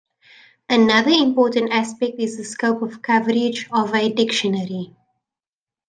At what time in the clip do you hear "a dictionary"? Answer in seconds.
3.93-4.95